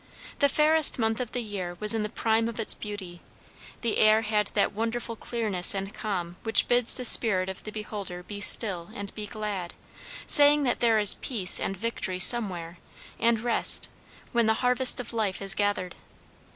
[0.39, 3.21] The fairest month of the year was in the prime of its beauty;
[3.81, 8.23] the air had that wonderful clearness and calm which bids the spirit of the beholder
[8.23, 9.75] be still and be glad,
[10.25, 12.79] saying that there is peace and victory somewhere,
[13.19, 13.89] and rest,
[14.31, 15.93] when the harvest of life is gathered.